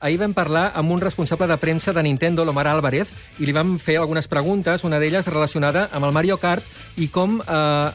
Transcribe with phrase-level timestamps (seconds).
[0.00, 3.08] Ahir vam parlar amb un responsable de premsa de Nintendo, l'Omar Álvarez,
[3.42, 6.62] i li vam fer algunes preguntes, una d'elles relacionada amb el Mario Kart
[7.02, 7.88] i com eh,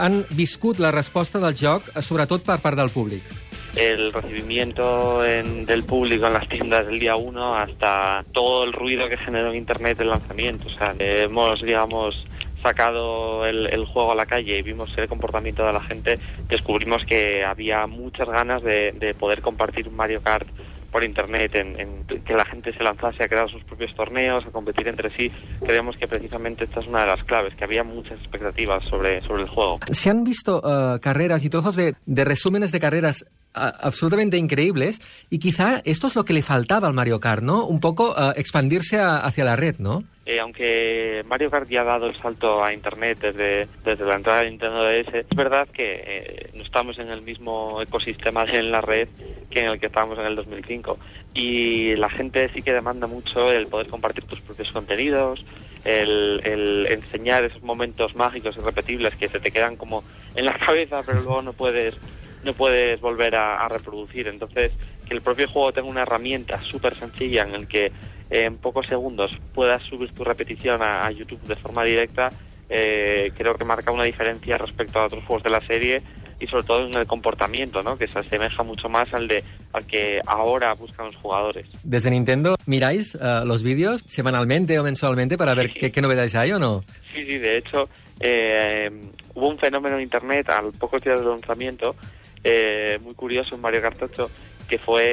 [0.00, 3.28] han viscut la resposta del joc, eh, sobretot per part del públic.
[3.76, 9.06] el recibimiento en- del público en las tiendas del día 1 hasta todo el ruido
[9.10, 10.66] que generó en Internet el lanzamiento.
[10.66, 12.26] O sea, hemos, digamos,
[12.62, 16.18] sacado el, el juego a la calle y vimos el comportamiento de la gente,
[16.48, 20.48] descubrimos que había muchas ganas de, de poder compartir un Mario Kart
[20.90, 24.50] por internet, en, en que la gente se lanzase a crear sus propios torneos, a
[24.50, 25.30] competir entre sí.
[25.64, 29.42] Creemos que precisamente esta es una de las claves, que había muchas expectativas sobre, sobre
[29.42, 29.80] el juego.
[29.90, 33.24] Se han visto eh, carreras y trozos de, de resúmenes de carreras
[33.54, 37.66] a- absolutamente increíbles y quizá esto es lo que le faltaba al Mario Kart, ¿no?
[37.66, 40.02] Un poco eh, expandirse a- hacia la red, ¿no?
[40.26, 44.42] Eh, aunque Mario Kart ya ha dado el salto a Internet desde, desde la entrada
[44.42, 48.80] de Nintendo DS, es verdad que eh, no estamos en el mismo ecosistema en la
[48.80, 49.08] red
[49.50, 50.98] que en el que estábamos en el 2005.
[51.34, 55.44] Y la gente sí que demanda mucho el poder compartir tus propios contenidos,
[55.84, 60.52] el, el enseñar esos momentos mágicos y repetibles que se te quedan como en la
[60.66, 61.96] cabeza, pero luego no puedes
[62.42, 64.26] no puedes volver a, reproducir.
[64.26, 64.72] Entonces,
[65.06, 67.92] que el propio juego tenga una herramienta súper sencilla en el que
[68.30, 72.30] en pocos segundos puedas subir tu repetición a, a YouTube de forma directa,
[72.72, 76.02] eh, creo que marca una diferencia respecto a otros juegos de la serie
[76.40, 77.96] y sobre todo en el comportamiento, ¿no?
[77.98, 81.66] que se asemeja mucho más al de al que ahora buscan los jugadores.
[81.84, 86.52] Desde Nintendo, ¿miráis eh, los vídeos semanalmente o mensualmente para ver qué, qué novedades hay
[86.52, 86.82] o no?
[87.12, 87.88] Sí, sí, de hecho,
[88.18, 88.90] eh,
[89.34, 91.94] hubo un fenómeno en Internet al pocos días del lanzamiento,
[92.42, 94.30] eh, muy curioso en Mario Kart 8,
[94.68, 95.04] que fue,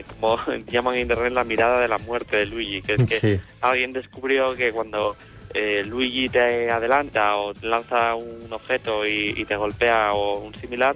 [0.00, 0.38] eh, como
[0.70, 3.40] llaman en Internet, la mirada de la muerte de Luigi, que es que Sí.
[3.60, 5.16] alguien descubrió que cuando
[5.58, 10.54] eh, Luigi te adelanta o te lanza un objeto y, y te golpea o un
[10.54, 10.94] similar,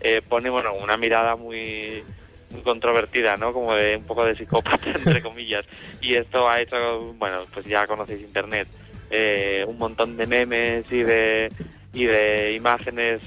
[0.00, 2.02] eh, pone bueno una mirada muy
[2.50, 3.52] muy controvertida, ¿no?
[3.52, 5.66] Como de un poco de psicópata, entre comillas.
[6.00, 8.68] Y esto ha hecho, bueno, pues ya conocéis Internet,
[9.10, 11.52] eh, un montón de memes y de,
[11.92, 13.20] y de imágenes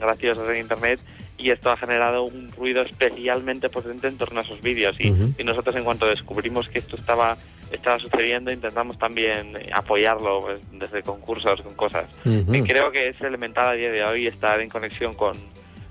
[0.00, 1.00] graciosas en Internet
[1.38, 5.10] y esto ha generado un ruido especialmente potente en torno a esos vídeos y
[5.44, 7.36] nosotros en cuanto descubrimos que esto estaba
[7.70, 13.68] estaba sucediendo intentamos también apoyarlo pues, desde concursos con cosas y creo que es elemental
[13.68, 15.36] a día de hoy estar en conexión con,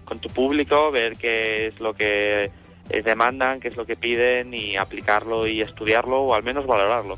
[0.05, 2.51] con tu público ver qué es lo que
[2.89, 7.17] eh, demandan qué es lo que piden y aplicarlo y estudiarlo o al menos valorarlo.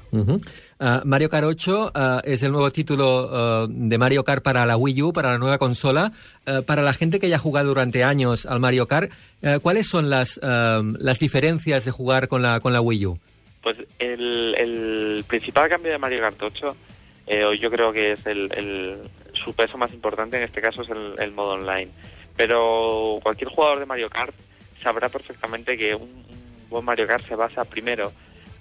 [0.80, 4.78] Ah, Mario Kart 8 ah, es el nuevo título ah, de Mario Kart para la
[4.78, 6.12] Wii U, para la nueva consola.
[6.68, 9.12] Para la gente que ya ha jugado durante años al Mario Kart,
[9.64, 13.20] ¿cuáles son las, las diferencias de jugar con la, con la Wii U?
[14.16, 16.76] El, el principal cambio de Mario Kart 8,
[17.28, 19.02] eh, yo creo que es el, el-
[19.34, 21.92] su peso más importante en este caso es el, el modo online.
[22.38, 24.34] Pero cualquier jugador de Mario Kart
[24.82, 28.12] sabrá perfectamente que un, un buen Mario Kart se basa primero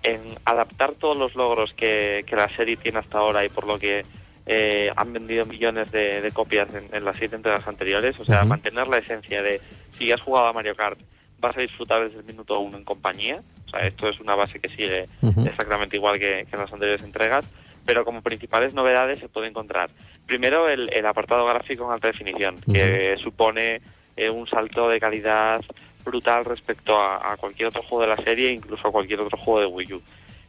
[0.02, 3.78] en adaptar todos los logros que, que la serie tiene hasta ahora y por lo
[3.78, 4.04] que
[4.46, 8.18] eh, han vendido millones de, de copias en, en las siete entregas anteriores.
[8.20, 9.60] O sea, mantener la esencia de
[9.98, 10.98] si has jugado a Mario Kart
[11.40, 13.42] vas a disfrutar desde el minuto uno en compañía.
[13.74, 15.06] O sea, esto es una base que sigue
[15.44, 17.44] exactamente igual que, que en las anteriores entregas,
[17.84, 19.90] pero como principales novedades se puede encontrar.
[20.26, 23.80] Primero, el, el apartado gráfico en alta definición, que supone
[24.16, 25.60] eh, un salto de calidad
[26.04, 29.60] brutal respecto a, a cualquier otro juego de la serie, incluso a cualquier otro juego
[29.60, 30.02] de Wii U.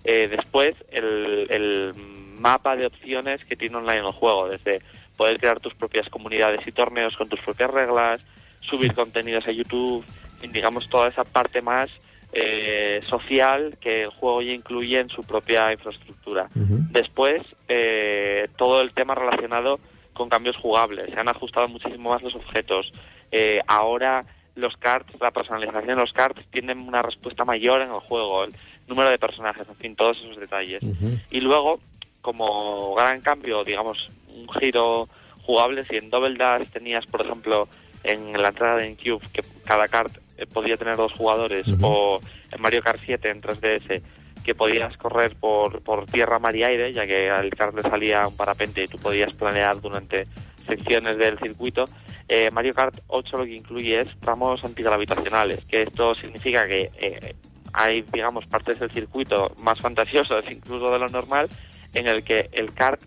[0.03, 1.93] Eh, después, el, el
[2.37, 4.81] mapa de opciones que tiene online el juego, desde
[5.17, 8.21] poder crear tus propias comunidades y torneos con tus propias reglas,
[8.61, 10.05] subir contenidos a YouTube,
[10.51, 11.89] digamos toda esa parte más
[12.37, 16.49] eh, social que el juego ya incluye en su propia infraestructura.
[16.53, 19.79] Después, eh, todo el tema relacionado
[20.11, 21.13] con cambios jugables.
[21.13, 22.91] Se han ajustado muchísimo más los objetos.
[23.31, 24.25] Eh, ahora
[24.55, 28.43] los cards, la personalización de los cards tienen una respuesta mayor en el juego.
[28.43, 28.53] El
[28.87, 30.83] número de personajes, en fin, todos esos detalles.
[31.31, 31.79] Y luego,
[32.19, 35.07] como gran cambio, digamos, un giro
[35.43, 37.69] jugable, si en Double Dash tenías, por ejemplo,
[38.03, 42.19] en la entrada de Cube que cada card eh, podía tener dos jugadores, o
[42.51, 44.01] en Mario Kart 7 en 3DS,
[44.43, 48.27] que podías correr por, por tierra, mar y aire, ya que al card le salía
[48.27, 50.25] un parapente y tú podías planear durante
[50.67, 51.85] secciones del circuito.
[52.27, 57.35] Eh, Mario Kart 8 lo que incluye es tramos antigravitacionales, que esto significa que eh,
[57.73, 61.49] hay, digamos, partes del circuito más fantasiosas incluso de lo normal,
[61.93, 63.01] en el que el kart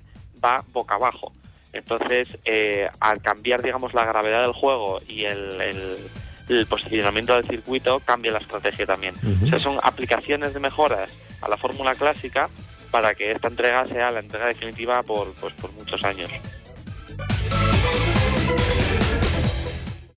[0.45, 1.33] va boca abajo.
[1.73, 5.97] Entonces, eh, al cambiar, digamos, la gravedad del juego y el, el-
[6.49, 9.15] el posicionamiento del circuito, cambia la estrategia también.
[9.43, 12.49] O sea, son aplicaciones de mejoras a la fórmula clásica
[12.91, 16.31] para que esta entrega sea la entrega definitiva por, pues, por muchos años.